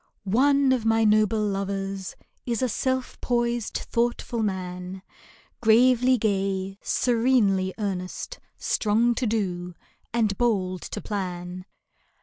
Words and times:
One 0.23 0.71
of 0.73 0.83
my 0.83 1.03
noble 1.03 1.43
lovers 1.45 2.15
Is 2.43 2.63
a 2.63 2.67
self 2.69 3.21
poised, 3.21 3.77
thoughtful 3.91 4.41
man, 4.41 5.03
Gravely 5.61 6.17
gay, 6.17 6.79
serenely 6.81 7.71
earnest, 7.77 8.39
Strong 8.57 9.13
to 9.13 9.27
do, 9.27 9.75
and 10.11 10.35
bold 10.39 10.81
to 10.81 11.01
plan. 11.01 11.65